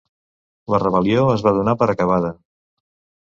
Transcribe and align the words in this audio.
La 0.73 0.79
rebel·lió 0.83 1.25
es 1.33 1.45
va 1.49 1.53
donar 1.57 1.77
per 1.83 1.89
acabada. 1.95 2.31